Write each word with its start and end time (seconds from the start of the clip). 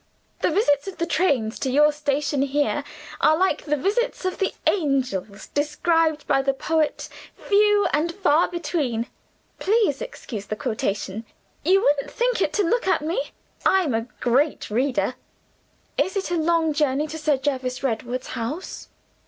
"The 0.39 0.49
visits 0.49 0.87
of 0.87 0.97
the 0.97 1.05
trains 1.05 1.59
to 1.59 1.69
your 1.69 1.91
station 1.91 2.41
here 2.41 2.83
are 3.19 3.37
like 3.37 3.65
the 3.65 3.75
visits 3.77 4.25
of 4.25 4.39
the 4.39 4.51
angels 4.65 5.45
described 5.53 6.25
by 6.25 6.41
the 6.41 6.55
poet, 6.55 7.07
'few 7.37 7.87
and 7.93 8.11
far 8.11 8.47
between.' 8.47 9.05
Please 9.59 10.01
excuse 10.01 10.47
the 10.47 10.55
quotation. 10.55 11.23
You 11.63 11.83
wouldn't 11.83 12.09
think 12.09 12.41
it 12.41 12.51
to 12.53 12.63
look 12.63 12.87
at 12.87 13.03
me 13.03 13.31
I'm 13.63 13.93
a 13.93 14.07
great 14.21 14.71
reader." 14.71 15.13
"Is 15.99 16.15
it 16.15 16.31
a 16.31 16.35
long 16.35 16.73
journey 16.73 17.05
to 17.05 17.19
Sir 17.19 17.37
Jervis 17.37 17.83
Redwood's 17.83 18.29
house?" 18.33 18.89